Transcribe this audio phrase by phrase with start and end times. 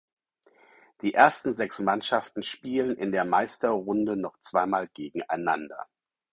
[1.03, 5.85] Die ersten sechs Mannschaften spielen in der Meisterrunde noch zweimal gegeneinander.